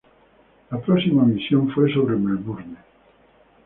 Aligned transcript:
La 0.71 0.79
próxima 0.81 1.23
misión 1.25 1.69
fue 1.69 1.93
sobre 1.93 2.15
Melbourne. 2.15 2.75